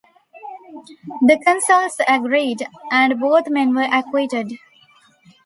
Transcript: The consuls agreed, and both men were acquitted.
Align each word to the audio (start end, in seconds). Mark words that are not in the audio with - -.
The 1.21 1.39
consuls 1.45 2.01
agreed, 2.07 2.65
and 2.91 3.19
both 3.19 3.47
men 3.49 3.75
were 3.75 3.83
acquitted. 3.91 4.53